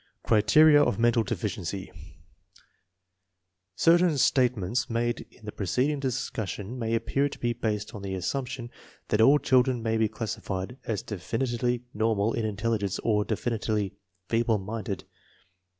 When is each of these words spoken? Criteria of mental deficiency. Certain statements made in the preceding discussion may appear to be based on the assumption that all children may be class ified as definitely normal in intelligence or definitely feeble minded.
Criteria 0.23 0.81
of 0.81 0.97
mental 0.97 1.21
deficiency. 1.21 1.91
Certain 3.75 4.17
statements 4.17 4.89
made 4.89 5.27
in 5.29 5.45
the 5.45 5.51
preceding 5.51 5.99
discussion 5.99 6.79
may 6.79 6.95
appear 6.95 7.29
to 7.29 7.37
be 7.37 7.53
based 7.53 7.93
on 7.93 8.01
the 8.01 8.15
assumption 8.15 8.71
that 9.09 9.21
all 9.21 9.37
children 9.37 9.83
may 9.83 9.97
be 9.97 10.07
class 10.07 10.37
ified 10.37 10.77
as 10.85 11.03
definitely 11.03 11.83
normal 11.93 12.33
in 12.33 12.45
intelligence 12.45 12.97
or 13.03 13.23
definitely 13.23 13.93
feeble 14.27 14.57
minded. 14.57 15.03